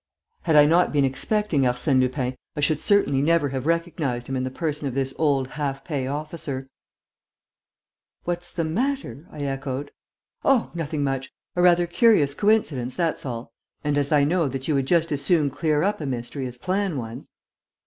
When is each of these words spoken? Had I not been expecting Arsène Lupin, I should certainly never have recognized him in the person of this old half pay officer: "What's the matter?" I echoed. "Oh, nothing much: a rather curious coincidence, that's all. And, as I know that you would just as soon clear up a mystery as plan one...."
Had 0.41 0.55
I 0.55 0.65
not 0.65 0.91
been 0.91 1.05
expecting 1.05 1.61
Arsène 1.61 1.99
Lupin, 2.01 2.35
I 2.55 2.59
should 2.59 2.79
certainly 2.79 3.21
never 3.21 3.49
have 3.49 3.67
recognized 3.67 4.25
him 4.25 4.35
in 4.35 4.43
the 4.43 4.49
person 4.49 4.87
of 4.87 4.95
this 4.95 5.13
old 5.19 5.49
half 5.49 5.83
pay 5.83 6.07
officer: 6.07 6.67
"What's 8.23 8.51
the 8.51 8.63
matter?" 8.63 9.27
I 9.29 9.41
echoed. 9.43 9.91
"Oh, 10.43 10.71
nothing 10.73 11.03
much: 11.03 11.31
a 11.55 11.61
rather 11.61 11.85
curious 11.85 12.33
coincidence, 12.33 12.95
that's 12.95 13.27
all. 13.27 13.53
And, 13.83 13.95
as 13.95 14.11
I 14.11 14.23
know 14.23 14.47
that 14.47 14.67
you 14.67 14.73
would 14.73 14.87
just 14.87 15.11
as 15.11 15.21
soon 15.21 15.51
clear 15.51 15.83
up 15.83 16.01
a 16.01 16.07
mystery 16.07 16.47
as 16.47 16.57
plan 16.57 16.97
one...." 16.97 17.27